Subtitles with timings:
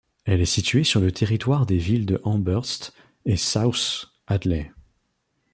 [0.25, 2.91] Elle est située sur le territoire des villes de Amherst
[3.25, 4.71] et South Hadley.